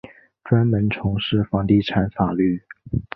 [0.43, 2.59] 专门从事房地产法律。